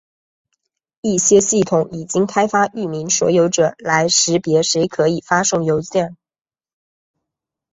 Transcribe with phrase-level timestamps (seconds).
[1.01, 6.17] 一些系统已经开发域名所有者来识别谁可以发送邮件。